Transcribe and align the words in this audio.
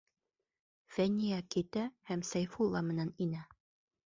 Фәниә 0.95 1.37
китә 1.55 1.83
һәм 2.09 2.27
Сәйфулла 2.31 2.85
менән 2.89 3.13
инә. 3.27 3.45